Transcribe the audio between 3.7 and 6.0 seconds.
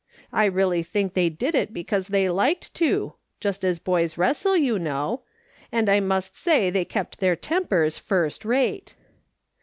boys wrestle, you know; and I